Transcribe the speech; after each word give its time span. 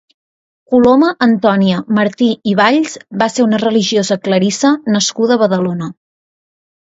Coloma 0.75 1.09
Antònia 1.25 1.81
Martí 1.97 2.29
i 2.53 2.55
Valls 2.61 2.95
va 3.23 3.27
ser 3.33 3.45
una 3.47 3.59
religiosa 3.65 4.17
clarissa 4.29 4.71
nascuda 4.95 5.37
a 5.39 5.43
Badalona. 5.43 5.91